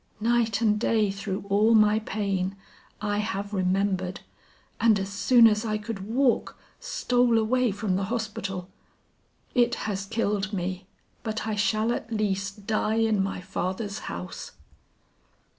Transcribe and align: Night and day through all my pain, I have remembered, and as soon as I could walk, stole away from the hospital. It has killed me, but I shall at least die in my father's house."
Night 0.19 0.61
and 0.61 0.79
day 0.79 1.11
through 1.11 1.45
all 1.47 1.75
my 1.75 1.99
pain, 1.99 2.55
I 3.01 3.19
have 3.19 3.53
remembered, 3.53 4.21
and 4.79 4.97
as 4.99 5.09
soon 5.09 5.45
as 5.45 5.63
I 5.63 5.77
could 5.77 6.07
walk, 6.07 6.57
stole 6.79 7.37
away 7.37 7.69
from 7.69 7.97
the 7.97 8.05
hospital. 8.05 8.67
It 9.53 9.75
has 9.85 10.07
killed 10.07 10.53
me, 10.53 10.87
but 11.21 11.45
I 11.45 11.53
shall 11.53 11.91
at 11.93 12.11
least 12.11 12.65
die 12.65 12.95
in 12.95 13.21
my 13.21 13.41
father's 13.41 13.99
house." 14.09 14.53